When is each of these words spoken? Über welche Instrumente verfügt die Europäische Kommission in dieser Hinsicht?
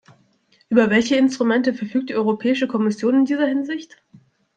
Über 0.69 0.89
welche 0.89 1.15
Instrumente 1.15 1.75
verfügt 1.75 2.09
die 2.09 2.15
Europäische 2.15 2.67
Kommission 2.67 3.13
in 3.19 3.25
dieser 3.25 3.45
Hinsicht? 3.45 4.01